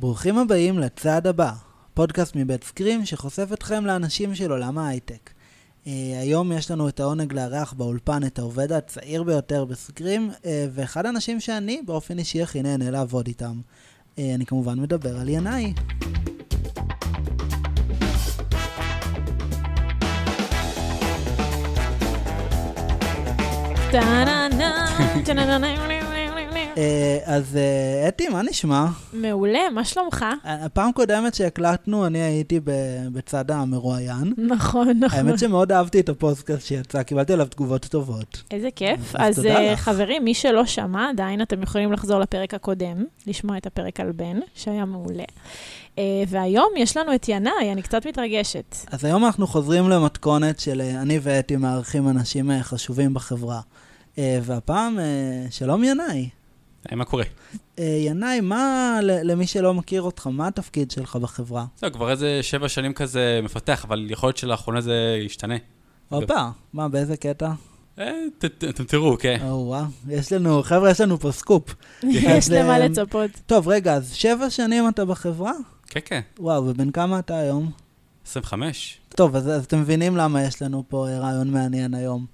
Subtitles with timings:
[0.00, 1.52] ברוכים הבאים לצעד הבא,
[1.94, 5.30] פודקאסט מבית סקרים שחושף אתכם לאנשים של עולם ההייטק.
[5.84, 5.88] Uh,
[6.20, 11.40] היום יש לנו את העונג לארח באולפן את העובד הצעיר ביותר בסקרים, uh, ואחד האנשים
[11.40, 13.60] שאני באופן אישי הכי נהנה לעבוד איתם.
[14.16, 15.74] Uh, אני כמובן מדבר על ינאי.
[23.94, 25.95] אה,
[27.24, 28.86] אז אה, אתי, מה נשמע?
[29.12, 30.24] מעולה, מה שלומך?
[30.44, 32.60] הפעם קודמת שהקלטנו, אני הייתי
[33.12, 34.32] בצד המרואיין.
[34.38, 35.18] נכון, נכון.
[35.18, 38.42] האמת שמאוד אהבתי את הפודקאסט שיצא, קיבלתי עליו תגובות טובות.
[38.50, 39.00] איזה כיף.
[39.14, 44.12] אז, חברים, מי שלא שמע עדיין, אתם יכולים לחזור לפרק הקודם, לשמוע את הפרק על
[44.12, 45.24] בן, שהיה מעולה.
[46.28, 48.76] והיום יש לנו את ינאי, אני קצת מתרגשת.
[48.90, 53.60] אז היום אנחנו חוזרים למתכונת של אני ואתי מארחים אנשים חשובים בחברה.
[54.18, 54.98] והפעם,
[55.50, 56.28] שלום ינאי.
[56.92, 57.24] מה קורה?
[57.78, 61.64] אה, ינאי, מה, למי שלא מכיר אותך, מה התפקיד שלך בחברה?
[61.76, 65.54] זהו, כבר איזה שבע שנים כזה מפתח, אבל יכול להיות שלאחרונה זה ישתנה.
[66.08, 67.52] הופה, מה, באיזה קטע?
[67.98, 69.38] אה, אתם תראו, כן.
[69.42, 71.74] או וואו, יש לנו, חבר'ה, יש לנו פה סקופ.
[72.04, 73.30] יש למה לצפות.
[73.46, 75.52] טוב, רגע, אז שבע שנים אתה בחברה?
[75.86, 76.20] כן, כן.
[76.38, 77.70] וואו, ובן כמה אתה היום?
[78.26, 78.98] 25.
[79.08, 82.26] טוב, אז אתם מבינים למה יש לנו פה רעיון מעניין היום.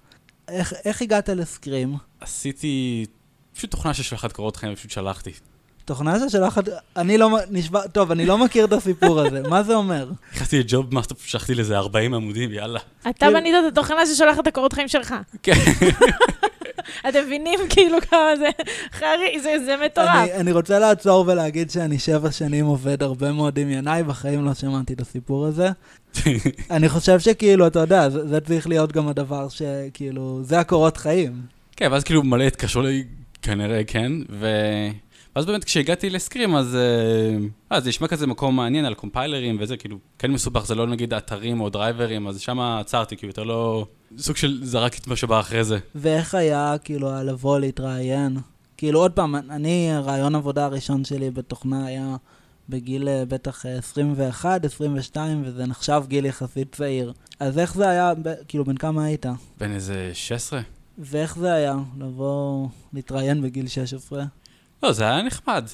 [0.85, 1.97] איך הגעת ל-SQream?
[2.21, 3.05] עשיתי
[3.55, 5.33] פשוט תוכנה ששולחת קורות חיים, פשוט שלחתי.
[5.85, 6.65] תוכנה ששולחת,
[6.97, 10.11] אני לא, נשבע, טוב, אני לא מכיר את הסיפור הזה, מה זה אומר?
[10.35, 12.81] נכנסתי ל-JobMaster, שלחתי לזה 40 עמודים, יאללה.
[13.11, 15.15] אתה בנית את התוכנה ששולחת את הקורות חיים שלך.
[15.43, 15.53] כן.
[17.09, 18.49] אתם מבינים כאילו כמה זה
[18.93, 20.31] חריג, זה מטורף.
[20.35, 24.93] אני רוצה לעצור ולהגיד שאני שבע שנים עובד הרבה מאוד עם ינאי, בחיים לא שמעתי
[24.93, 25.69] את הסיפור הזה.
[26.71, 31.43] אני חושב שכאילו, אתה יודע, זה צריך להיות גם הדבר שכאילו, זה הקורות חיים.
[31.77, 33.05] כן, ואז כאילו מלא התקשרו לי
[33.43, 34.47] כנראה כן, ו...
[35.37, 36.77] ואז באמת כשהגעתי לסקרים, אז
[37.71, 41.15] אה, זה נשמע כזה מקום מעניין על קומפיילרים וזה, כאילו, כן מסובך, זה לא נגיד
[41.15, 43.87] אתרים או דרייברים, אז שם עצרתי, כאילו, יותר לא...
[44.19, 45.79] סוג של זרקתי את מה שבא אחרי זה.
[45.95, 48.37] ואיך היה, כאילו, לבוא להתראיין?
[48.77, 52.17] כאילו, עוד פעם, אני, הרעיון עבודה הראשון שלי בתוכנה היה
[52.69, 57.13] בגיל אה, בטח 21, 22, וזה נחשב גיל יחסית צעיר.
[57.41, 58.13] אז איך זה היה,
[58.49, 59.27] כאילו, בן כמה היית?
[59.61, 60.61] בן איזה 16.
[61.05, 64.25] ואיך זה היה, לבוא להתראיין בגיל 16?
[64.83, 65.65] לא, זה היה נחמד.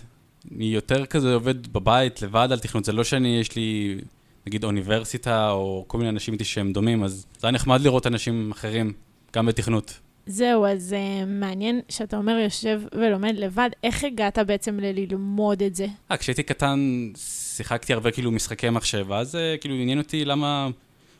[0.55, 2.84] אני יותר כזה עובד בבית, לבד על תכנות.
[2.84, 3.99] זה לא שאני, יש לי,
[4.47, 8.50] נגיד, אוניברסיטה, או כל מיני אנשים איתי שהם דומים, אז זה היה נחמד לראות אנשים
[8.53, 8.93] אחרים,
[9.33, 9.99] גם בתכנות.
[10.27, 15.87] זהו, אז uh, מעניין שאתה אומר יושב ולומד לבד, איך הגעת בעצם ללמוד את זה?
[16.11, 17.09] אה, כשהייתי קטן,
[17.56, 20.69] שיחקתי הרבה כאילו משחקי מחשב, ואז uh, כאילו עניין אותי למה,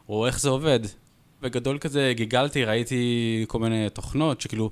[0.09, 0.81] או איך זה עובד.
[1.43, 4.71] בגדול כזה גיגלתי, ראיתי כל מיני תוכנות שכאילו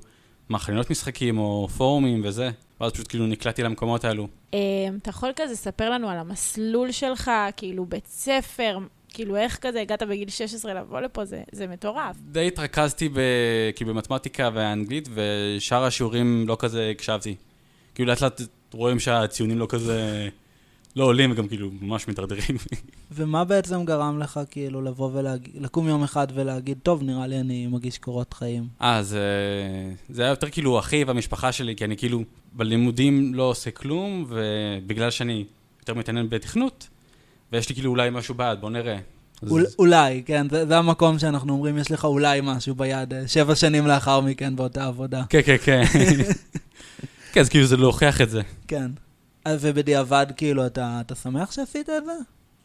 [0.49, 2.49] מכלינות משחקים או פורומים וזה,
[2.81, 4.27] ואז פשוט כאילו נקלעתי למקומות האלו.
[4.53, 4.59] אמ,
[5.01, 8.77] אתה יכול כזה לספר לנו על המסלול שלך, כאילו בית ספר,
[9.09, 12.15] כאילו איך כזה הגעת בגיל 16 לבוא לפה, זה, זה מטורף.
[12.31, 13.19] די התרכזתי ב,
[13.75, 17.35] כאילו במתמטיקה ואנגלית, ושאר השיעורים לא כזה הקשבתי.
[17.95, 18.41] כאילו לאט לאט
[18.73, 20.29] רואים שהציונים לא כזה...
[20.97, 22.57] לא עולים וגם כאילו ממש מתדרדרים.
[23.11, 27.67] ומה בעצם גרם לך כאילו לבוא ולהגיד, לקום יום אחד ולהגיד, טוב, נראה לי אני
[27.67, 28.67] מגיש קורות חיים?
[28.81, 29.21] אה, זה,
[30.09, 35.09] זה היה יותר כאילו אחי והמשפחה שלי, כי אני כאילו בלימודים לא עושה כלום, ובגלל
[35.09, 35.45] שאני
[35.79, 36.87] יותר מתעניין בתכנות,
[37.51, 38.97] ויש לי כאילו אולי משהו בעד, בוא נראה.
[39.41, 39.51] אז...
[39.51, 43.55] אול, אולי, כן, זה, זה המקום שאנחנו אומרים, יש לך אולי משהו ביד, אה, שבע
[43.55, 45.23] שנים לאחר מכן באותה עבודה.
[45.29, 45.83] כן, כן, כן.
[47.33, 48.41] כן, אז כאילו זה להוכיח את זה.
[48.67, 48.91] כן.
[49.59, 52.11] ובדיעבד, כאילו, אתה, אתה שמח שעשית את זה?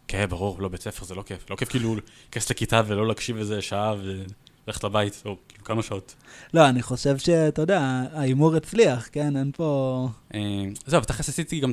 [0.08, 1.50] כן, ברור, לא, בית ספר זה לא כיף.
[1.50, 6.14] לא כיף כאילו להיכנס לכיתה ולא להקשיב איזה שעה וללכת לבית, או כאילו כמה שעות.
[6.54, 7.80] לא, אני חושב שאתה יודע,
[8.12, 9.36] ההימור הצליח, כן?
[9.36, 10.08] אין פה...
[10.34, 10.40] אה,
[10.86, 11.70] זהו, ותכלס עשיתי גם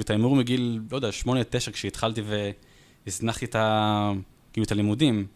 [0.00, 2.22] את ההימור מגיל, לא יודע, שמונה, תשע, כשהתחלתי
[3.06, 4.12] והזנחתי את, ה,
[4.52, 5.14] כאילו, את הלימודים.
[5.14, 5.26] אני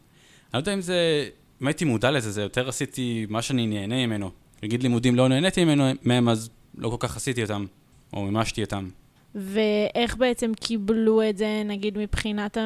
[0.54, 1.28] לא יודע אם זה,
[1.62, 4.30] אם הייתי מודע לזה, זה יותר עשיתי מה שאני נהנה ממנו.
[4.62, 7.66] נגיד לימודים לא נהניתי ממנו, מהם, אז לא כל כך עשיתי אותם.
[8.12, 8.88] או מימשתי אותם.
[9.36, 12.58] ואיך בעצם קיבלו את זה, נגיד, מבחינת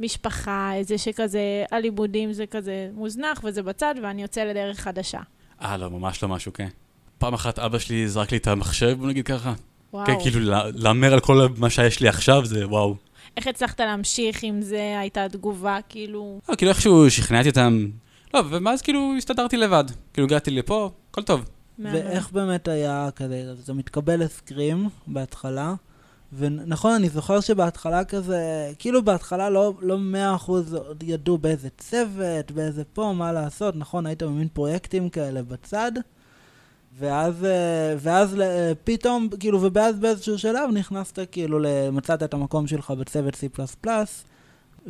[0.00, 5.20] המשפחה, איזה שכזה, הלימודים זה כזה מוזנח וזה בצד, ואני יוצא לדרך חדשה.
[5.62, 6.68] אה, לא, ממש לא משהו, כן.
[7.18, 9.52] פעם אחת אבא שלי זרק לי את המחשב, בוא נגיד ככה.
[9.92, 10.06] וואו.
[10.06, 10.40] כן, כאילו,
[10.74, 12.96] להמר על כל מה שיש לי עכשיו זה וואו.
[13.36, 14.96] איך הצלחת להמשיך עם זה?
[15.00, 16.40] הייתה תגובה, כאילו...
[16.48, 17.86] לא, כאילו איכשהו שכנעתי אותם.
[18.34, 19.84] לא, ומאז כאילו הסתדרתי לבד.
[20.12, 21.44] כאילו הגעתי לפה, הכל טוב.
[21.78, 25.74] ואיך באמת היה כזה, אתה מתקבל לסקרים בהתחלה,
[26.36, 32.84] ונכון, אני זוכר שבהתחלה כזה, כאילו בהתחלה לא, לא מאה אחוז ידעו באיזה צוות, באיזה
[32.84, 35.92] פה, מה לעשות, נכון, היית במין פרויקטים כאלה בצד,
[36.98, 41.58] ואז, אה, ואז אה, פתאום, כאילו, ואז באיזשהו שלב נכנסת, כאילו,
[41.92, 43.60] מצאת את המקום שלך בצוות C++,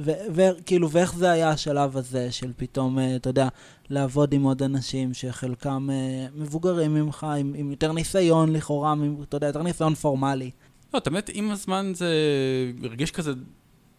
[0.07, 3.49] וכאילו, ואיך זה היה השלב הזה של פתאום, אה, אתה יודע,
[3.91, 5.89] לעבוד עם עוד אנשים שחלקם
[6.37, 8.95] מבוגרים ממך, עם, עם יותר ניסיון לכאורה,
[9.29, 10.51] אתה יודע, יותר ניסיון פורמלי.
[10.95, 12.15] לא, את האמת, עם הזמן זה
[12.85, 13.33] הרגיש כזה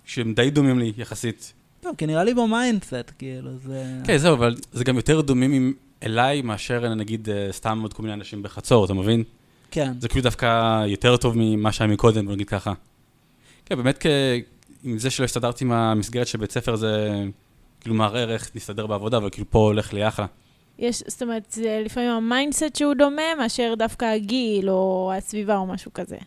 [0.06, 1.54] שהם די דומים לי יחסית.
[1.86, 3.84] לא, כי נראה לי ב-mindset, כאילו, זה...
[4.04, 8.04] כן, זהו, אבל זה גם יותר דומים עם אליי מאשר נגיד אה, סתם עוד כל
[8.04, 9.24] מיני אנשים בחצור, אתה מבין?
[9.72, 9.94] כן.
[10.00, 12.74] זה כאילו דווקא יותר טוב ממה שהיה מקודם, נגיד ככה.
[13.66, 14.06] כן, באמת, כ...
[14.84, 17.24] עם זה שלא הסתדרתי עם המסגרת של בית ספר, זה
[17.82, 20.26] כאילו מערער איך נסתדר בעבודה, אבל כאילו פה הולך לי אחלה.
[20.80, 25.94] יש, זאת אומרת, זה לפעמים ה-mindset שהוא דומה, מאשר דווקא הגיל או הסביבה או משהו
[25.94, 26.18] כזה.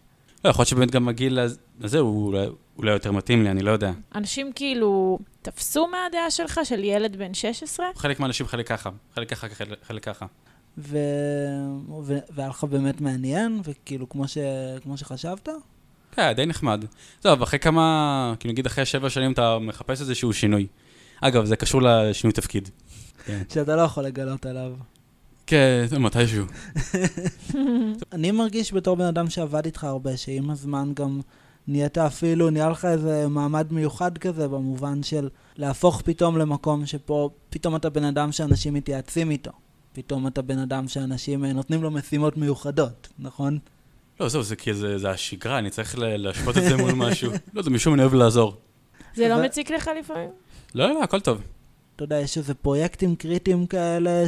[0.45, 1.39] לא, יכול להיות שבאמת גם הגיל
[1.81, 2.35] הזה הוא
[2.79, 3.93] אולי, יותר מתאים לי, אני לא יודע.
[4.15, 7.87] אנשים כאילו תפסו מהדעה שלך, של ילד בן 16?
[7.97, 10.27] חלק מהאנשים חלק ככה, חלק ככה, חלק, חלק ככה.
[10.79, 10.99] ו...
[12.03, 12.19] ו...
[12.31, 14.39] והיה לך באמת מעניין, וכאילו כמו, ש...
[14.83, 15.49] כמו שחשבת?
[16.13, 16.85] כן, די נחמד.
[17.21, 20.67] טוב, אחרי כמה, כאילו נגיד אחרי שבע שנים אתה מחפש איזשהו שינוי.
[21.21, 22.69] אגב, זה קשור לשינוי תפקיד.
[23.25, 23.43] כן.
[23.49, 24.73] שאתה לא יכול לגלות עליו.
[25.49, 26.45] כן, מתישהו.
[28.13, 31.21] אני מרגיש בתור בן אדם שעבד איתך הרבה, שעם הזמן גם
[31.69, 37.77] נהיית אפילו, נהיה לך איזה מעמד מיוחד כזה, במובן של להפוך פתאום למקום שפה, פתאום
[37.77, 39.51] אתה בן אדם שאנשים מתייעצים איתו.
[39.93, 43.59] פתאום אתה בן אדם שאנשים אה, נותנים לו משימות מיוחדות, נכון?
[44.21, 47.33] לא, זהו, זה כי זה, זה השגרה, אני צריך להשוות את זה מול משהו.
[47.55, 48.57] לא, זה משום אני אוהב לעזור.
[49.15, 50.31] זה לא מציק לך לפעמים?
[50.75, 51.41] לא, לא, הכל טוב.
[51.99, 54.25] אתה יודע, יש איזה פרויקטים קריטיים כאלה,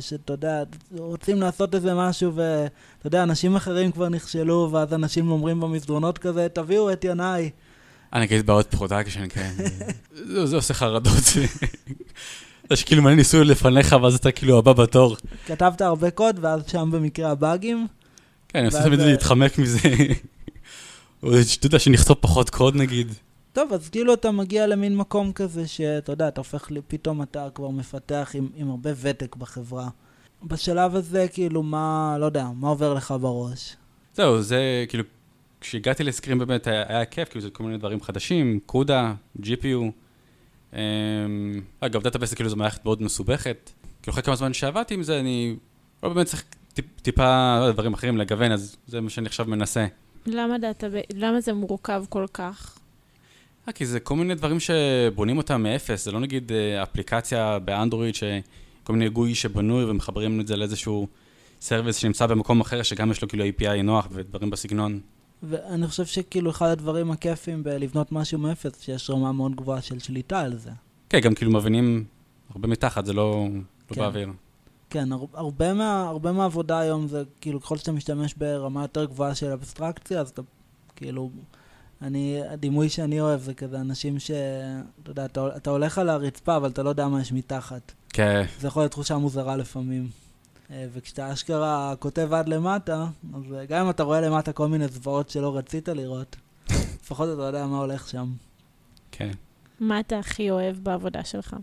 [0.00, 0.62] שאתה יודע,
[0.98, 6.46] רוצים לעשות איזה משהו, ואתה יודע, אנשים אחרים כבר נכשלו, ואז אנשים אומרים במסדרונות כזה,
[6.52, 7.50] תביאו את ינאי.
[8.12, 9.50] אני אגיד בעוד production, כן.
[10.44, 11.24] זה עושה חרדות.
[12.70, 15.16] זה שכאילו מלא ניסוי לפניך, ואז אתה כאילו הבא בתור.
[15.46, 17.86] כתבת הרבה קוד, ואז שם במקרה הבאגים.
[18.48, 19.78] כן, אני רוצה תמיד להתחמק מזה.
[21.20, 23.14] אתה יודע, שנכתוב פחות קוד נגיד.
[23.54, 27.48] טוב, אז כאילו אתה מגיע למין מקום כזה שאתה יודע, אתה הופך, לי, פתאום אתה
[27.54, 29.88] כבר מפתח עם, עם הרבה ותק בחברה.
[30.42, 33.76] בשלב הזה, כאילו, מה, לא יודע, מה עובר לך בראש?
[34.14, 35.04] זהו, זה כאילו,
[35.60, 39.84] כשהגעתי ל-SQream באמת היה, היה כיף, כאילו זה כל מיני דברים חדשים, CUDA, GPU.
[40.72, 40.78] אמ,
[41.80, 43.70] אגב, database כאילו זו מערכת מאוד מסובכת.
[44.02, 45.56] כאילו אחרי כמה זמן שעבדתי עם זה, אני
[46.02, 49.86] לא באמת צריך טיפ, טיפה לא, דברים אחרים לגוון, אז זה מה שאני עכשיו מנסה.
[50.26, 52.78] למה database, למה זה מורכב כל כך?
[53.68, 58.14] אה, כי זה כל מיני דברים שבונים אותם מאפס, זה לא נגיד אה, אפליקציה באנדרואיד,
[58.14, 61.08] שכל מיני GUI שבנוי ומחברים את זה לאיזשהו
[61.60, 65.00] service שנמצא במקום אחר, שגם יש לו כאילו API נוח ודברים בסגנון.
[65.42, 70.40] ואני חושב שכאילו אחד הדברים הכיפים בלבנות משהו מאפס, שיש רמה מאוד גבוהה של שליטה
[70.40, 70.70] על זה.
[71.08, 72.04] כן, גם כאילו מבינים
[72.50, 73.46] הרבה מתחת, זה לא,
[73.90, 74.00] לא כן.
[74.00, 74.28] באוויר.
[74.90, 79.50] כן, הרבה, מה, הרבה מהעבודה היום זה כאילו ככל שאתה משתמש ברמה יותר גבוהה של
[79.52, 80.42] אבסטרקציה, אז אתה
[80.96, 81.30] כאילו
[82.02, 84.30] אני, הדימוי שאני אוהב זה כזה אנשים ש...
[85.02, 87.92] אתה יודע, אתה, אתה הולך על הרצפה, אבל אתה לא יודע מה יש מתחת.
[88.08, 88.44] כן.
[88.60, 90.08] זה יכול להיות תחושה מוזרה לפעמים.
[90.70, 94.88] אה, וכשאתה אשכרה כותב עד למטה, אז אה, גם אם אתה רואה למטה כל מיני
[94.88, 96.36] זוועות שלא רצית לראות,
[97.02, 98.32] לפחות אתה יודע מה הולך שם.
[99.12, 99.30] כן.
[99.80, 101.56] מה אתה הכי אוהב בעבודה שלך?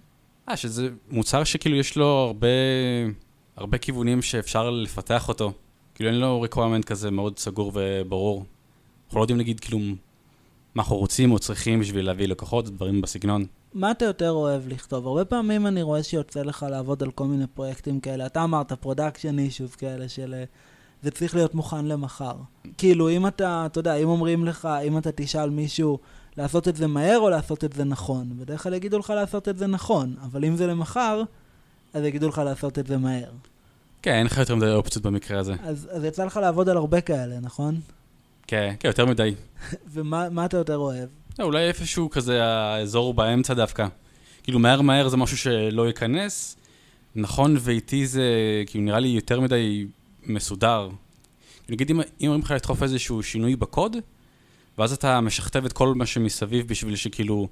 [0.50, 2.48] אה, שזה מוצר שכאילו יש לו הרבה,
[3.56, 5.54] הרבה כיוונים שאפשר לפתח אותו.
[5.96, 8.46] כאילו אין לו requirement כזה מאוד סגור וברור.
[9.06, 9.80] אנחנו לא יודעים להגיד כאילו
[10.76, 13.46] מה אנחנו רוצים או צריכים בשביל להביא לקוחות, דברים בסגנון.
[13.74, 15.08] מה אתה יותר אוהב לכתוב?
[15.08, 18.26] הרבה פעמים אני רואה שיוצא לך לעבוד על כל מיני פרויקטים כאלה.
[18.26, 20.34] אתה אמרת production issues כאלה של...
[20.34, 20.44] אה,
[21.04, 22.36] זה צריך להיות מוכן למחר.
[22.78, 26.00] כאילו, אם אתה, אתה יודע, אם אומרים לך, אם אתה תשאל מישהו
[26.38, 29.58] לעשות את זה מהר או לעשות את זה נכון, בדרך כלל יגידו לך לעשות את
[29.58, 31.24] זה נכון, אבל אם זה למחר,
[31.94, 33.32] אז יגידו לך לעשות את זה מהר.
[34.02, 35.56] כן, אין לך יותר מדי אופציות במקרה הזה.
[35.64, 37.80] אז, אז יצא לך לעבוד על הרבה כאלה, נכון?
[38.52, 39.36] כן, כן, יותר מדי.
[39.94, 41.10] ומה אתה יותר אוהב?
[41.40, 43.88] לא, אולי איפשהו כזה האזור באמצע דווקא.
[44.44, 46.58] כאילו, מהר מהר זה משהו שלא ייכנס.
[47.16, 48.24] נכון ואיטי זה,
[48.66, 49.86] כאילו, נראה לי יותר מדי
[50.24, 50.90] מסודר.
[51.70, 53.98] נגיד, אם, אומרים לך לדחוף איזשהו שינוי בקוד,
[54.78, 57.48] ואז אתה משכתב את כל מה שמסביב בשביל שכאילו,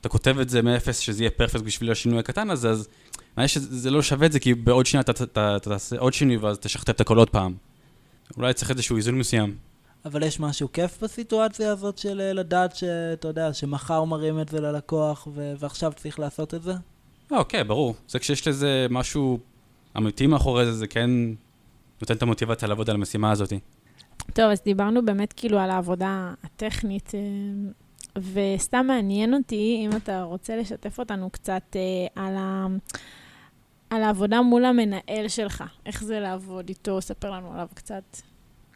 [0.00, 2.88] אתה כותב את זה מאפס, שזה יהיה פרפקט בשביל השינוי הקטן הזה, אז
[3.36, 6.92] מעניין שזה לא שווה את זה, כי בעוד שנייה אתה תעשה עוד שינוי ואז תשכתב
[6.92, 7.54] את הכל עוד פעם.
[8.36, 9.69] אולי צריך איזשהו איזון מסוים.
[10.04, 14.60] אבל יש משהו כיף בסיטואציה הזאת של אה, לדעת שאתה יודע, שמחר מראים את זה
[14.60, 16.72] ללקוח ו- ועכשיו צריך לעשות את זה?
[17.30, 17.94] אוקיי, ברור.
[18.08, 19.38] זה כשיש לזה משהו
[19.96, 21.10] אמיתי מאחורי זה, זה כן
[22.00, 23.52] נותן את המוטיבציה לעבוד על המשימה הזאת.
[24.34, 30.56] טוב, אז דיברנו באמת כאילו על העבודה הטכנית, אה, וסתם מעניין אותי אם אתה רוצה
[30.56, 32.66] לשתף אותנו קצת אה, על ה...
[33.90, 35.64] על העבודה מול המנהל שלך.
[35.86, 37.00] איך זה לעבוד איתו?
[37.00, 38.16] ספר לנו עליו קצת.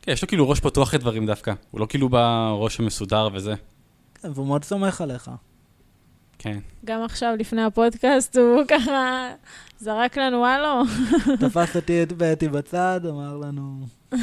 [0.05, 1.53] כן, יש לו כאילו ראש פתוח לדברים דווקא.
[1.71, 3.55] הוא לא כאילו בראש המסודר וזה.
[4.23, 5.31] כן, והוא מאוד סומך עליך.
[6.39, 6.59] כן.
[6.85, 9.31] גם עכשיו, לפני הפודקאסט, הוא ככה
[9.79, 10.83] זרק לנו הלו.
[11.41, 14.19] תפס אותי ואתי בצד, אמר לנו, אה,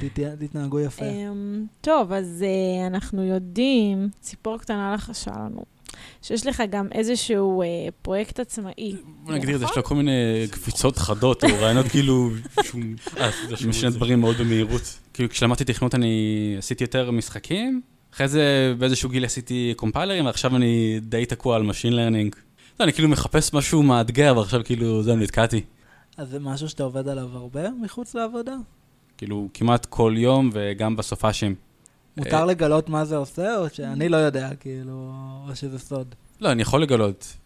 [0.00, 1.04] תת- תתנהגו יפה.
[1.04, 5.62] אמ, טוב, אז אה, אנחנו יודעים, ציפור קטנה לחשה לנו,
[6.22, 7.66] שיש לך גם איזשהו אה,
[8.02, 8.96] פרויקט עצמאי.
[9.04, 12.30] בוא נגדיר את זה, יש לו כל מיני קפיצות חדות, או רעיונות כאילו,
[12.64, 14.98] שהוא משנה דברים מאוד במהירות.
[15.14, 17.80] כאילו, כשלמדתי תכנות אני עשיתי יותר משחקים,
[18.14, 22.36] אחרי זה באיזשהו גיל עשיתי קומפיילרים, ועכשיו אני די תקוע על Machine Learning.
[22.80, 25.60] לא, אני כאילו מחפש משהו מאתגר, ועכשיו כאילו, זהו, נתקעתי.
[26.16, 28.54] אז זה משהו שאתה עובד עליו הרבה מחוץ לעבודה?
[29.18, 31.54] כאילו, כמעט כל יום, וגם בסופאשים.
[32.18, 35.12] מותר לגלות מה זה עושה, או שאני לא יודע, כאילו,
[35.48, 36.14] או שזה סוד?
[36.40, 37.36] לא, אני יכול לגלות.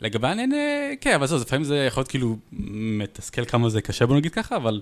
[0.00, 0.52] לגבי העניין,
[1.00, 4.56] כן, אבל זהו, לפעמים זה יכול להיות כאילו מתסכל כמה זה קשה, בוא נגיד ככה,
[4.56, 4.80] אבל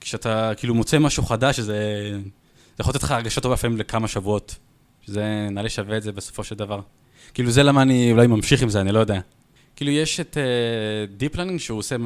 [0.00, 1.78] כשאתה כאילו מוצא משהו חדש, זה,
[2.80, 4.56] יכול לתת לך הרגשה טובה לפעמים לכמה שבועות.
[5.06, 6.80] שזה נראה לי שווה את זה בסופו של דבר.
[7.34, 9.20] כאילו זה למה אני אולי ממשיך עם זה, אני לא יודע.
[9.76, 11.96] כאילו יש את uh, Deep Learning שהוא עושה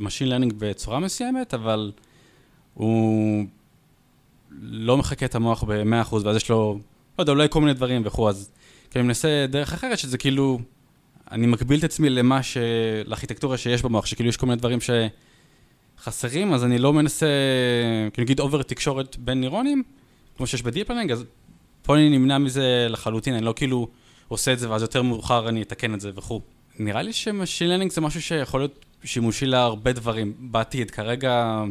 [0.00, 1.92] Machine Learning בצורה מסוימת, אבל
[2.74, 3.44] הוא
[4.60, 6.78] לא מחקה את המוח ב-100%, ואז יש לו,
[7.18, 8.50] לא יודע, אולי כל מיני דברים וכו', אז
[8.90, 10.58] כאילו אני מנסה דרך אחרת, שזה כאילו,
[11.30, 12.56] אני מגביל את עצמי למה ש...
[13.06, 14.78] לארכיטקטורה שיש במוח, שכאילו יש כל מיני דברים
[16.00, 17.26] שחסרים, אז אני לא מנסה,
[18.12, 19.82] כאילו נגיד אובר תקשורת בין נוירונים,
[20.36, 21.24] כמו שיש ב-deep learning, אז
[21.82, 23.88] פה אני נמנע מזה לחלוטין, אני לא כאילו
[24.28, 26.40] עושה את זה ואז יותר מאוחר אני אתקן את זה וכו'.
[26.78, 31.62] נראה לי ש-machine learning זה משהו שיכול להיות שימושי להרבה דברים בעתיד, כרגע,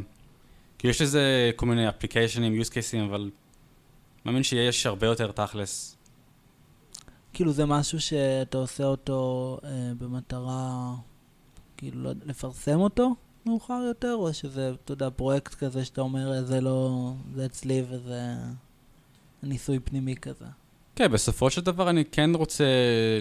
[0.78, 3.32] כאילו יש לזה כל מיני application-ים, use cases, אבל
[4.26, 5.98] מאמין שיש הרבה יותר תכלס.
[7.34, 9.70] כאילו זה משהו שאתה עושה אותו אה,
[10.00, 10.94] במטרה,
[11.78, 13.16] כאילו, לא לפרסם אותו
[13.46, 17.84] מאוחר יותר, או שזה, אתה יודע, פרויקט כזה שאתה אומר, "אה, זה לא, זה אצלי
[17.90, 18.22] וזה
[19.44, 20.46] ניסוי פנימי כזה.
[20.96, 22.66] כן, בסופו של דבר אני כן רוצה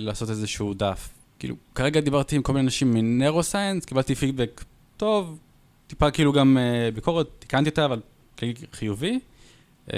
[0.01, 1.09] לעשות איזשהו דף.
[1.39, 4.65] כאילו, כרגע דיברתי עם כל מיני אנשים מנרוסיינס, קיבלתי פידבק
[4.97, 5.39] טוב,
[5.87, 8.01] טיפה כאילו גם uh, ביקורת, תיקנתי אותה, אבל
[8.39, 9.19] כלי חיובי.
[9.89, 9.93] אמ,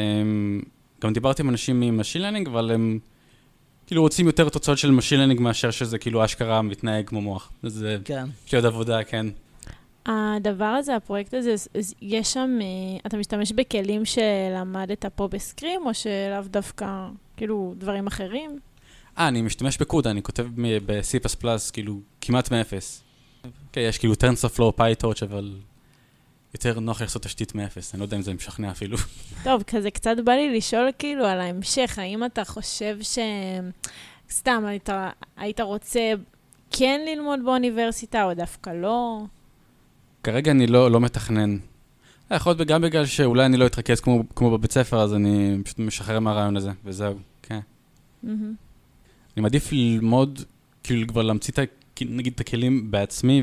[1.02, 2.98] גם דיברתי עם אנשים מ-machine learning, אבל הם
[3.86, 7.52] כאילו רוצים יותר תוצאות של machine learning מאשר שזה כאילו אשכרה מתנהג כמו מוח.
[7.62, 8.26] אז אה, כן.
[8.46, 9.26] יש לי עוד עבודה, כן.
[10.06, 11.54] הדבר הזה, הפרויקט הזה,
[12.02, 12.66] יש שם, אה,
[13.06, 18.58] אתה משתמש בכלים שלמדת פה ב-SQream, או שלאו דווקא, כאילו, דברים אחרים?
[19.18, 20.46] אה, אני משתמש ב-CUDA, אני כותב
[20.86, 21.18] ב-C++,
[21.72, 23.04] כאילו, כמעט מאפס.
[23.72, 25.54] כן, יש כאילו TensorFlow, PyTorch, אבל
[26.54, 28.96] יותר נוח לעשות תשתית מאפס, אני לא יודע אם זה משכנע אפילו.
[29.44, 33.18] טוב, כזה קצת בא לי לשאול כאילו על ההמשך, האם אתה חושב ש...
[34.30, 34.88] סתם, היית,
[35.36, 36.12] היית רוצה
[36.70, 39.24] כן ללמוד באוניברסיטה, או דווקא לא?
[40.22, 41.58] כרגע אני לא, לא מתכנן.
[42.32, 45.56] אה, יכול להיות גם בגלל שאולי אני לא אתרכז כמו, כמו בבית ספר, אז אני
[45.64, 47.60] פשוט משחרר מהרעיון הזה, וזהו, כן.
[48.22, 48.54] מהמם.
[49.36, 50.42] אני מעדיף ללמוד,
[50.82, 53.42] כאילו כבר להמציא את, נגיד, את הכלים בעצמי,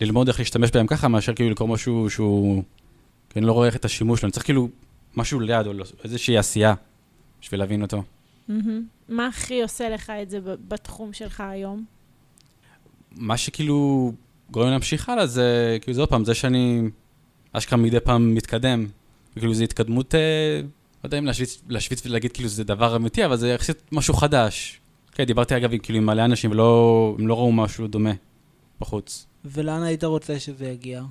[0.00, 2.62] וללמוד איך להשתמש בהם ככה, מאשר כאילו לקרוא משהו שהוא...
[3.30, 4.68] כי אני לא רואה איך את השימוש שלו, אני צריך כאילו
[5.16, 6.74] משהו ליד, או לא- איזושהי עשייה,
[7.42, 8.02] בשביל להבין אותו.
[9.08, 10.38] מה הכי עושה לך את זה
[10.68, 11.84] בתחום שלך היום?
[13.16, 14.12] מה שכאילו
[14.50, 16.82] גורם להמשיך הלאה זה, כאילו זה עוד פעם, זה שאני
[17.52, 18.86] אשכרה מדי פעם מתקדם.
[19.38, 20.60] כאילו זו התקדמות, אה,
[21.04, 24.80] לא יודע אם להשוויץ, להשוויץ ולהגיד כאילו זה דבר אמיתי, אבל זה יחסית משהו חדש.
[25.12, 28.10] כן, דיברתי אגב עם- כאילו עם מלא אנשים ולא, הם לא ראו משהו דומה
[28.80, 29.26] בחוץ.
[29.52, 31.02] ולאן היית רוצה שזה יגיע?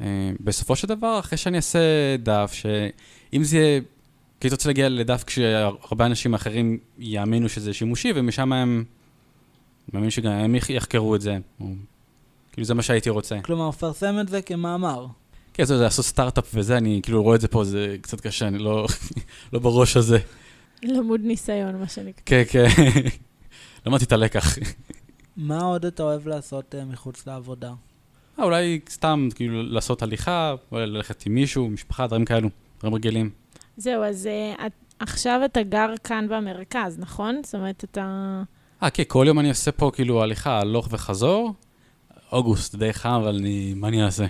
[0.00, 0.06] אה,
[0.40, 1.78] בסופו של דבר, אחרי שאני אעשה
[2.18, 3.86] דף, שאם זה יהיה, כי
[4.46, 8.84] הייתי רוצה להגיע לדף כשהרבה אנשים אחרים יאמינו שזה שימושי, ומשם הם, אני
[9.92, 11.38] מאמין שגם הם יח- יחקרו את זה.
[11.60, 11.66] או,
[12.52, 13.40] כאילו זה מה שהייתי רוצה.
[13.40, 15.06] כלומר, פרסם את זה כמאמר.
[15.54, 18.48] כן, זה, זה לעשות סטארט-אפ וזה, אני כאילו רואה את זה פה, זה קצת קשה,
[18.48, 18.86] אני לא,
[19.52, 20.18] לא בראש הזה.
[20.82, 22.22] למוד ניסיון, מה שנקרא.
[22.26, 22.66] כן, כן.
[23.86, 24.58] למדתי את הלקח.
[25.36, 27.72] מה עוד אתה אוהב לעשות אה, מחוץ לעבודה?
[28.38, 32.48] אה, אולי סתם, כאילו, לעשות הליכה, אולי ללכת עם מישהו, משפחה, דברים כאלו,
[32.78, 33.30] דברים רגילים.
[33.76, 37.40] זהו, אז uh, את, עכשיו אתה גר כאן במרכז, נכון?
[37.44, 38.42] זאת אומרת, אתה...
[38.82, 41.54] אה, כן, כל יום אני עושה פה כאילו הליכה, הלוך וחזור.
[42.32, 44.26] אוגוסט די חם, אבל אני, מה אני אעשה?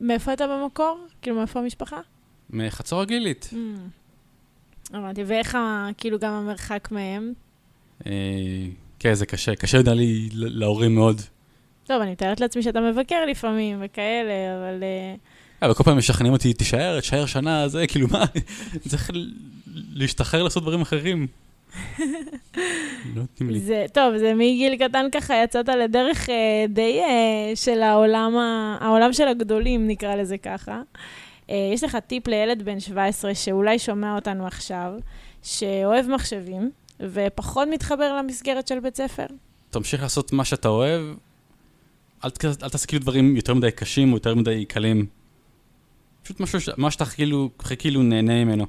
[0.00, 0.98] מאיפה אתה במקור?
[1.22, 2.00] כאילו, מאיפה המשפחה?
[2.50, 3.50] מחצור הגלילית.
[3.52, 4.96] Mm.
[4.96, 5.58] הבנתי, ואיך,
[5.98, 7.32] כאילו, גם המרחק מהם?
[8.98, 11.20] אה, כן, זה קשה, קשה נראה לי להורים מאוד.
[11.86, 14.82] טוב, אני מתארת לעצמי שאתה מבקר לפעמים וכאלה, אבל...
[14.82, 15.14] אה,
[15.62, 18.24] אבל כל פעם משכנעים אותי, תישאר, תישאר שנה, זה כאילו מה,
[18.88, 19.10] צריך
[19.92, 21.26] להשתחרר לעשות דברים אחרים.
[23.14, 23.60] לא נותנים לי.
[23.60, 29.12] זה, טוב, זה מגיל קטן ככה יצאת לדרך אה, די אה, של העולם, ה, העולם
[29.12, 30.82] של הגדולים, נקרא לזה ככה.
[31.50, 34.92] אה, יש לך טיפ לילד בן 17 שאולי שומע אותנו עכשיו,
[35.42, 39.26] שאוהב מחשבים ופחות מתחבר למסגרת של בית ספר?
[39.70, 41.02] תמשיך לעשות מה שאתה אוהב,
[42.24, 45.06] אל, ת- אל תעשה כאילו דברים יותר מדי קשים או יותר מדי קלים.
[46.22, 48.66] פשוט משהו, ש- מה שאתה כאילו, כאילו נהנה ממנו.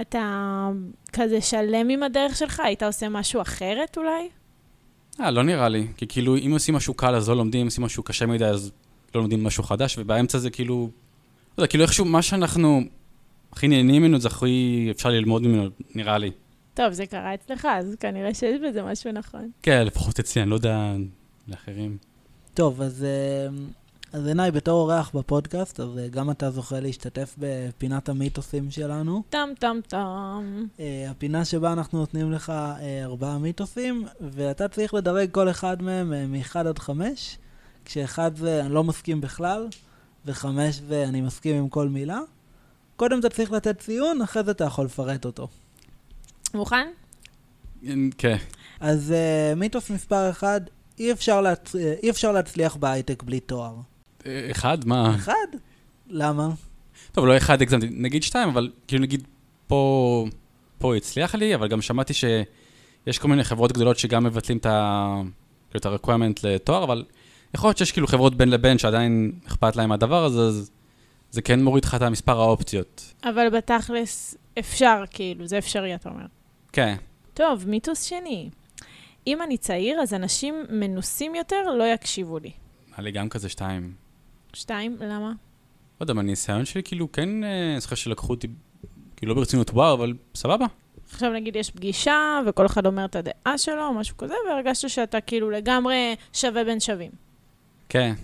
[0.00, 0.68] אתה
[1.12, 2.60] כזה שלם עם הדרך שלך?
[2.60, 4.28] היית עושה משהו אחרת אולי?
[5.20, 5.86] אה, לא נראה לי.
[5.96, 8.72] כי כאילו, אם עושים משהו קל אז לא לומדים, אם עושים משהו קשה מדי אז
[9.14, 10.90] לא לומדים משהו חדש, ובאמצע זה כאילו,
[11.58, 12.80] לא יודע, כאילו איכשהו מה שאנחנו
[13.52, 16.30] הכי נהנים ממנו זה הכי אפשר ללמוד ממנו, נראה לי.
[16.78, 19.50] טוב, זה קרה אצלך, אז כנראה שיש בזה משהו נכון.
[19.62, 20.92] כן, לפחות אצלי, אני לא יודע
[21.48, 21.96] לאחרים.
[22.54, 23.56] טוב, אז, אה,
[24.12, 29.22] אז עיניי, בתור אורח בפודקאסט, אז אה, גם אתה זוכה להשתתף בפינת המיתוסים שלנו.
[29.30, 30.66] טם טם טם.
[30.80, 32.52] אה, הפינה שבה אנחנו נותנים לך
[33.04, 37.38] ארבעה מיתוסים, ואתה צריך לדרג כל אחד מהם אה, מ-1 עד 5,
[37.84, 39.68] כשאחד זה אני לא מסכים בכלל,
[40.26, 42.20] וחמש זה אני מסכים עם כל מילה.
[42.96, 45.48] קודם אתה צריך לתת ציון, אחרי זה אתה יכול לפרט אותו.
[46.54, 46.88] מוכן?
[48.18, 48.36] כן.
[48.80, 50.62] אז אה, מיתוס מספר 1,
[50.98, 51.76] אי אפשר, להצ...
[51.76, 53.74] אה, אי אפשר להצליח בהייטק בלי תואר.
[54.26, 54.78] אה, אחד?
[54.86, 55.14] מה?
[55.14, 55.46] אחד?
[56.08, 56.48] למה?
[57.12, 59.26] טוב, לא אחד הגזמתי, נגיד שתיים, אבל כאילו נגיד
[59.66, 60.26] פה,
[60.78, 65.20] פה הצליח לי, אבל גם שמעתי שיש כל מיני חברות גדולות שגם מבטלים את ה...
[65.70, 67.04] כאילו את ה-requirement לתואר, אבל
[67.54, 70.70] יכול להיות שיש כאילו חברות בין לבין שעדיין אכפת להם מהדבר הזה, אז
[71.30, 73.14] זה כן מוריד לך את המספר האופציות.
[73.24, 76.26] אבל בתכלס אפשר, כאילו, זה אפשרי, אתה אומר.
[76.78, 76.96] כן.
[77.34, 78.50] טוב, מיתוס שני.
[79.26, 82.50] אם אני צעיר, אז אנשים מנוסים יותר לא יקשיבו לי.
[82.96, 83.92] היה לי גם כזה שתיים.
[84.52, 85.28] שתיים, למה?
[85.28, 88.48] לא יודע, מהניסיון שלי כאילו כן, אה, אני זוכר שלקחו אותי,
[89.16, 90.66] כאילו לא ברצינות וואו, אבל סבבה.
[91.10, 95.20] עכשיו נגיד יש פגישה, וכל אחד אומר את הדעה שלו, או משהו כזה, והרגשת שאתה
[95.20, 97.10] כאילו לגמרי שווה בין שווים.
[97.88, 98.14] כן.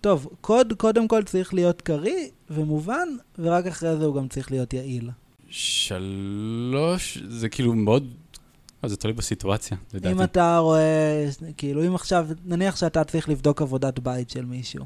[0.00, 4.72] טוב, קוד קודם כל צריך להיות קריא ומובן, ורק אחרי זה הוא גם צריך להיות
[4.72, 5.10] יעיל.
[5.50, 8.14] שלוש, זה כאילו מאוד,
[8.84, 10.14] אה, זה תלוי בסיטואציה, לדעתי.
[10.14, 14.84] אם אתה רואה, כאילו אם עכשיו, נניח שאתה צריך לבדוק עבודת בית של מישהו,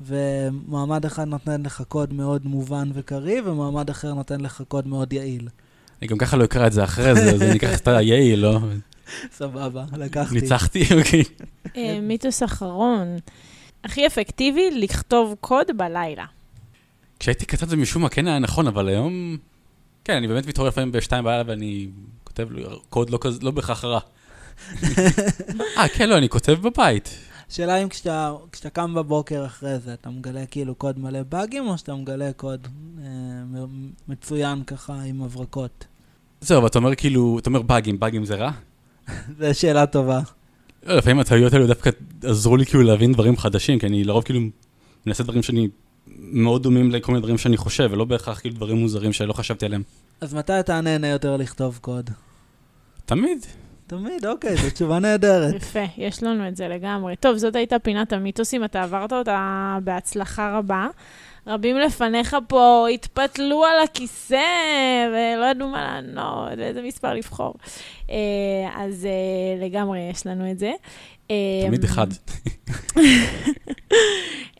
[0.00, 5.48] ומועמד אחד נותן לך קוד מאוד מובן וקריא, ומועמד אחר נותן לך קוד מאוד יעיל.
[6.02, 8.58] אני גם ככה לא אקרא את זה אחרי זה, אז אני אקח את היעיל, לא?
[9.38, 10.34] סבבה, לקחתי.
[10.34, 11.22] ניצחתי, אוקיי.
[11.76, 13.16] אה, מיתוס אחרון.
[13.84, 16.24] הכי אפקטיבי, לכתוב קוד בלילה.
[17.18, 19.36] כשהייתי קטן זה משום מה כן היה נכון, אבל היום...
[20.04, 21.88] כן, אני באמת מתעורר לפעמים בשתיים בלילה ואני
[22.24, 22.48] כותב
[22.88, 24.00] קוד לא כזה, לא בהכרח רע.
[25.78, 27.18] אה, כן, לא, אני כותב בבית.
[27.48, 31.78] שאלה אם כשאתה, כשאתה קם בבוקר אחרי זה, אתה מגלה כאילו קוד מלא באגים, או
[31.78, 33.04] שאתה מגלה קוד אה,
[34.08, 35.84] מצוין ככה עם הברקות?
[36.40, 38.50] זהו, אבל אתה אומר כאילו, אתה אומר באגים, באגים זה רע?
[39.38, 40.20] זו שאלה טובה.
[40.82, 41.90] לא, לפעמים הטעויות האלו דווקא
[42.22, 44.40] עזרו לי כאילו להבין דברים חדשים, כי אני לרוב כאילו
[45.06, 45.68] מנסה דברים שאני
[46.20, 49.82] מאוד דומים לכל מיני דברים שאני חושב, ולא בהכרח כאילו דברים מוזרים שלא חשבתי עליהם.
[50.20, 52.10] אז מתי אתה נהנה יותר לכתוב קוד?
[53.04, 53.46] תמיד.
[53.86, 55.54] תמיד, אוקיי, זו תשובה נהדרת.
[55.62, 57.16] יפה, יש לנו את זה לגמרי.
[57.16, 60.86] טוב, זאת הייתה פינת המיתוסים, אתה עברת אותה בהצלחה רבה.
[61.46, 64.36] רבים לפניך פה התפתלו על הכיסא
[65.08, 67.54] ולא ידעו מה לענות, איזה מספר לבחור.
[68.10, 68.16] אה,
[68.74, 70.72] אז אה, לגמרי יש לנו את זה.
[71.30, 72.06] אה, תמיד אחד.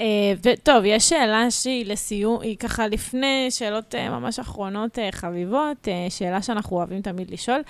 [0.00, 5.88] אה, וטוב, יש שאלה שהיא לסיום, היא ככה לפני שאלות אה, ממש אחרונות אה, חביבות,
[6.08, 7.60] שאלה שאנחנו אוהבים תמיד לשאול.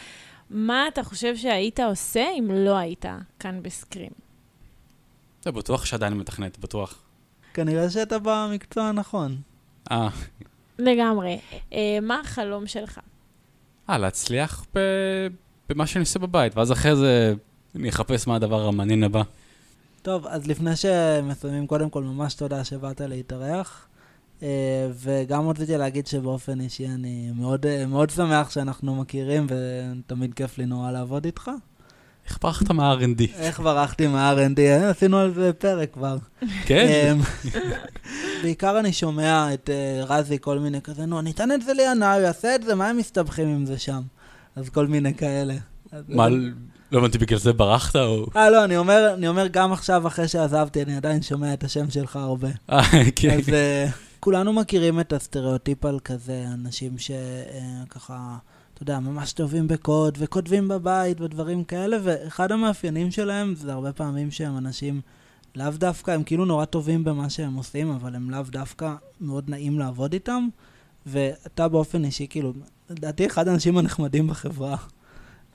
[0.50, 3.04] מה אתה חושב שהיית עושה אם לא היית
[3.38, 4.10] כאן בסקרים?
[5.42, 7.02] זה בטוח שעדיין מתכנת, בטוח.
[7.54, 9.36] כנראה שאתה במקצוע הנכון.
[9.90, 10.08] אה,
[10.78, 11.38] לגמרי.
[12.02, 13.00] מה החלום שלך?
[13.90, 14.78] אה, להצליח ב...
[15.68, 17.34] במה שאני עושה בבית, ואז אחרי זה
[17.76, 19.22] אני אחפש מה הדבר המעניין הבא.
[20.02, 23.86] טוב, אז לפני שמסיימים, קודם כל ממש תודה שבאת להתארח.
[24.42, 30.58] אה, וגם רציתי להגיד שבאופן אישי אני מאוד, אה, מאוד שמח שאנחנו מכירים, ותמיד כיף
[30.58, 31.50] לי נורא לעבוד איתך.
[32.30, 33.22] איך ברחת מה-R&D?
[33.34, 34.58] איך ברחתי מה-R&D?
[34.60, 36.18] אה, עשינו על זה פרק כבר.
[36.66, 36.86] כן?
[36.88, 37.20] אמ,
[38.42, 42.16] בעיקר אני שומע את אה, רזי כל מיני כזה, נו, אני אתן את זה לינאי,
[42.16, 44.00] הוא יעשה את זה, מה הם מסתבכים עם זה שם?
[44.56, 45.54] אז כל מיני כאלה.
[46.08, 46.28] מה,
[46.92, 48.26] לא הבנתי, בגלל זה ברחת או...
[48.36, 51.90] אה, לא, אני אומר, אני אומר גם עכשיו, אחרי שעזבתי, אני עדיין שומע את השם
[51.90, 52.48] שלך הרבה.
[52.70, 52.80] אה,
[53.16, 53.38] כן.
[53.38, 53.52] אז uh,
[54.20, 58.36] כולנו מכירים את הסטריאוטיפ על כזה, אנשים שככה,
[58.74, 64.30] אתה יודע, ממש טובים בקוד, וכותבים בבית ודברים כאלה, ואחד המאפיינים שלהם זה הרבה פעמים
[64.30, 65.00] שהם אנשים
[65.56, 69.78] לאו דווקא, הם כאילו נורא טובים במה שהם עושים, אבל הם לאו דווקא מאוד נעים
[69.78, 70.48] לעבוד איתם,
[71.06, 72.52] ואתה באופן אישי, כאילו,
[72.90, 74.76] לדעתי אחד האנשים הנחמדים בחברה.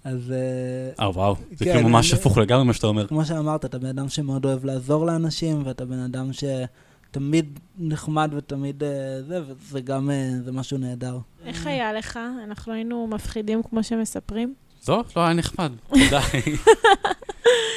[0.06, 3.08] אז אה, אה, וואו, זה כן, כאילו ממש הפוך לגמרי מה שאתה אומר.
[3.08, 8.84] כמו שאמרת, אתה בן אדם שמאוד אוהב לעזור לאנשים, ואתה בן אדם שתמיד נחמד ותמיד
[8.84, 8.90] אה,
[9.28, 11.18] זה, וזה גם, אה, זה משהו נהדר.
[11.46, 12.20] איך היה לך?
[12.44, 14.54] אנחנו היינו מפחידים כמו שמספרים.
[14.82, 15.04] זו?
[15.16, 15.72] לא, היה נחמד.
[15.90, 16.22] תודה.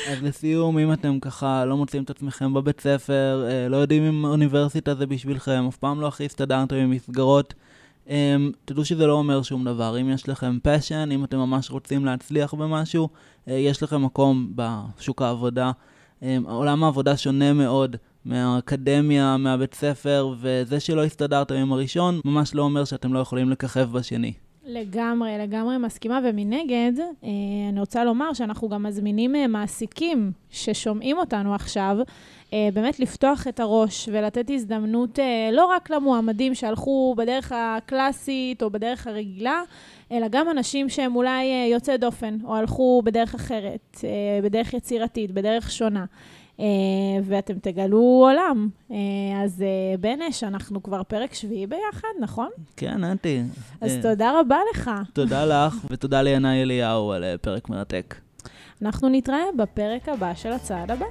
[0.09, 4.95] אז לסיום, אם אתם ככה לא מוצאים את עצמכם בבית ספר, לא יודעים אם אוניברסיטה
[4.95, 7.55] זה בשבילכם, אף פעם לא הכי הסתדרתם עם מסגרות,
[8.11, 10.01] אה, תדעו שזה לא אומר שום דבר.
[10.01, 13.09] אם יש לכם פשן, אם אתם ממש רוצים להצליח במשהו,
[13.49, 15.71] אה, יש לכם מקום בשוק העבודה.
[16.23, 22.63] אה, עולם העבודה שונה מאוד מהאקדמיה, מהבית ספר, וזה שלא הסתדרתם עם הראשון, ממש לא
[22.63, 24.33] אומר שאתם לא יכולים לככב בשני.
[24.69, 27.29] לגמרי, לגמרי מסכימה, ומנגד, אה,
[27.69, 31.97] אני רוצה לומר שאנחנו גם מזמינים אה, מעסיקים ששומעים אותנו עכשיו,
[32.53, 35.19] אה, באמת לפתוח את הראש ולתת הזדמנות
[35.53, 39.63] לא רק למועמדים שהלכו בדרך הקלאסית או בדרך הרגילה,
[40.13, 44.01] אלא גם אנשים שהם אולי יוצאי דופן, או הלכו בדרך אחרת,
[44.43, 46.05] בדרך יצירתית, בדרך שונה.
[46.61, 46.65] אה,
[47.25, 48.69] ואתם תגלו עולם.
[48.91, 48.97] אה,
[49.45, 52.49] אז אה, בנש, אנחנו כבר פרק שביעי ביחד, נכון?
[52.77, 53.43] כן, נתי.
[53.81, 54.91] אז תודה רבה לך.
[55.13, 58.15] תודה לך, ותודה לינאי אליהו על פרק מרתק.
[58.83, 61.07] אנחנו נתראה בפרק הבא של הצעד הבא.